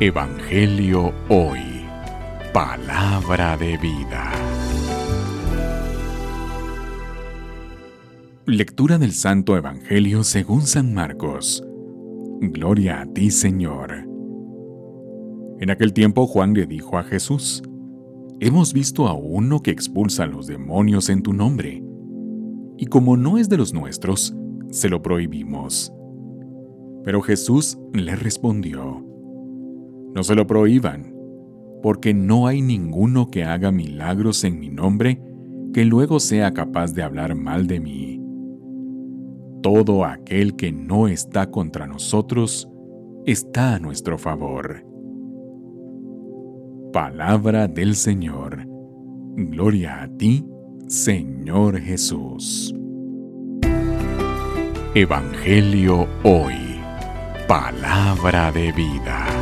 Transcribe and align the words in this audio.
Evangelio 0.00 1.12
Hoy. 1.28 1.60
Palabra 2.52 3.56
de 3.56 3.76
vida. 3.76 4.32
Lectura 8.46 8.98
del 8.98 9.12
Santo 9.12 9.56
Evangelio 9.56 10.24
según 10.24 10.62
San 10.62 10.92
Marcos. 10.92 11.62
Gloria 12.40 13.02
a 13.02 13.06
ti, 13.06 13.30
Señor. 13.30 14.08
En 15.60 15.70
aquel 15.70 15.92
tiempo 15.92 16.26
Juan 16.26 16.54
le 16.54 16.66
dijo 16.66 16.98
a 16.98 17.04
Jesús, 17.04 17.62
Hemos 18.40 18.72
visto 18.72 19.06
a 19.06 19.12
uno 19.12 19.62
que 19.62 19.70
expulsa 19.70 20.24
a 20.24 20.26
los 20.26 20.48
demonios 20.48 21.10
en 21.10 21.22
tu 21.22 21.32
nombre, 21.32 21.80
y 22.76 22.86
como 22.86 23.16
no 23.16 23.38
es 23.38 23.48
de 23.48 23.58
los 23.58 23.72
nuestros, 23.72 24.34
se 24.70 24.88
lo 24.88 25.00
prohibimos. 25.00 25.92
Pero 27.04 27.22
Jesús 27.22 27.78
le 27.92 28.16
respondió, 28.16 29.11
no 30.14 30.22
se 30.22 30.34
lo 30.34 30.46
prohíban, 30.46 31.14
porque 31.82 32.14
no 32.14 32.46
hay 32.46 32.62
ninguno 32.62 33.30
que 33.30 33.44
haga 33.44 33.72
milagros 33.72 34.44
en 34.44 34.60
mi 34.60 34.68
nombre 34.68 35.20
que 35.72 35.84
luego 35.84 36.20
sea 36.20 36.52
capaz 36.52 36.92
de 36.92 37.02
hablar 37.02 37.34
mal 37.34 37.66
de 37.66 37.80
mí. 37.80 38.22
Todo 39.62 40.04
aquel 40.04 40.54
que 40.56 40.72
no 40.72 41.08
está 41.08 41.50
contra 41.50 41.86
nosotros 41.86 42.68
está 43.24 43.74
a 43.74 43.78
nuestro 43.78 44.18
favor. 44.18 44.84
Palabra 46.92 47.68
del 47.68 47.94
Señor. 47.94 48.66
Gloria 49.34 50.02
a 50.02 50.08
ti, 50.08 50.44
Señor 50.88 51.80
Jesús. 51.80 52.74
Evangelio 54.94 56.06
hoy. 56.22 56.54
Palabra 57.48 58.52
de 58.52 58.72
vida. 58.72 59.41